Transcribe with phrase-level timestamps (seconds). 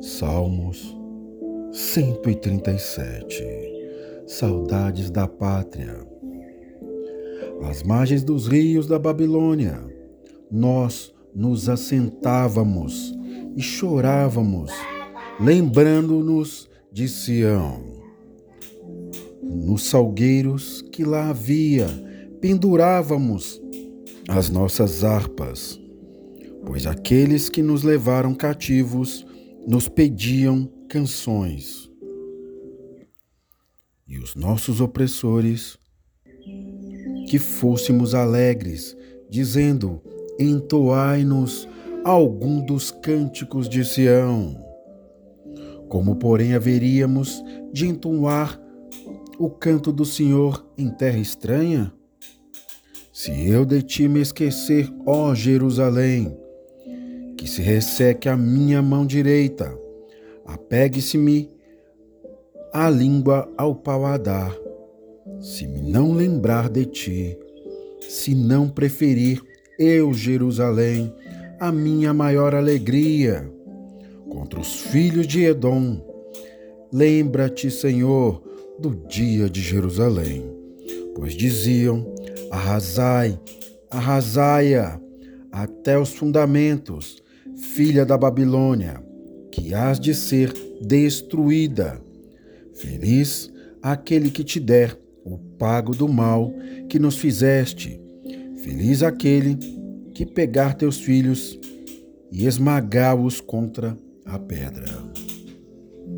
[0.00, 0.96] Salmos
[1.72, 3.44] 137
[4.26, 6.06] Saudades da Pátria
[7.62, 9.80] Às margens dos rios da Babilônia,
[10.50, 13.12] nós nos assentávamos
[13.56, 14.70] e chorávamos,
[15.40, 17.82] lembrando-nos de Sião.
[19.42, 21.88] Nos salgueiros que lá havia,
[22.40, 23.60] pendurávamos
[24.28, 25.80] as nossas harpas
[26.68, 29.26] pois aqueles que nos levaram cativos
[29.68, 31.90] nos pediam canções.
[34.06, 35.76] E os nossos opressores,
[37.28, 38.96] que fôssemos alegres,
[39.28, 40.00] dizendo:
[40.40, 41.68] Entoai-nos
[42.02, 44.56] algum dos cânticos de Sião.
[45.90, 48.58] Como, porém, haveríamos de entoar
[49.38, 51.92] o canto do Senhor em terra estranha?
[53.12, 56.34] Se eu de ti me esquecer, ó Jerusalém,
[57.38, 59.72] que se resseque a minha mão direita,
[60.44, 61.48] apegue-se-me
[62.72, 64.54] a língua ao paladar,
[65.40, 67.38] se me não lembrar de ti,
[68.00, 69.40] se não preferir
[69.78, 71.14] eu, Jerusalém,
[71.60, 73.48] a minha maior alegria.
[74.28, 76.04] Contra os filhos de Edom.
[76.92, 78.42] Lembra-te, Senhor,
[78.78, 80.44] do dia de Jerusalém,
[81.14, 82.04] pois diziam:
[82.50, 83.38] arrasai,
[83.90, 85.00] arrasai-a
[85.50, 87.22] até os fundamentos,
[87.58, 89.02] filha da Babilônia,
[89.50, 92.00] que hás de ser destruída.
[92.74, 93.50] Feliz
[93.82, 96.52] aquele que te der o pago do mal
[96.88, 98.00] que nos fizeste.
[98.62, 99.56] Feliz aquele
[100.14, 101.58] que pegar teus filhos
[102.30, 105.27] e esmagá-los contra a pedra.